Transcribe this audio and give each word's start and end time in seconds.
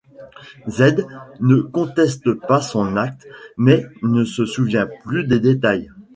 Z 0.65 1.05
ne 1.41 1.57
conteste 1.61 2.33
pas 2.33 2.59
son 2.59 2.97
acte 2.97 3.27
mais 3.55 3.85
ne 4.01 4.23
se 4.23 4.47
souvient 4.47 4.89
plus 5.03 5.25
des 5.25 5.39
détails. 5.39 5.91